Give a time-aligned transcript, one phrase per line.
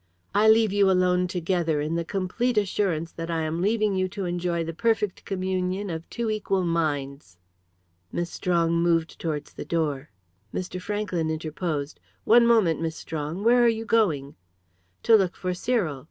[0.33, 4.25] I leave you alone together, in the complete assurance that I am leaving you to
[4.25, 7.37] enjoy the perfect communion of two equal minds."
[8.11, 10.09] Miss Strong moved towards the door.
[10.51, 10.81] Mr.
[10.81, 11.99] Franklyn interposed.
[12.23, 13.43] "One moment, Miss Strong.
[13.43, 14.33] Where are you going?"
[15.03, 15.99] "To look for Cyril.